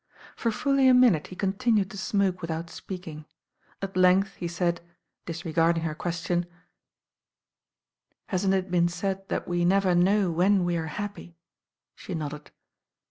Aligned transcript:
For 0.35 0.51
fully 0.51 0.87
a 0.87 0.95
minute 0.95 1.27
he 1.27 1.35
continued 1.35 1.91
to 1.91 1.95
smoke 1.99 2.41
without 2.41 2.71
speaking. 2.71 3.25
At 3.83 3.95
length 3.95 4.33
he 4.33 4.47
said, 4.47 4.81
disregarding 5.27 5.83
her 5.83 5.93
question— 5.93 6.47
"Hasn't 8.29 8.55
it 8.55 8.71
been 8.71 8.87
said 8.87 9.29
that 9.29 9.47
we 9.47 9.63
never 9.63 9.93
know 9.93 10.31
when 10.31 10.65
we 10.65 10.75
are 10.75 10.87
happy?" 10.87 11.37
She 11.93 12.15
nodded. 12.15 12.49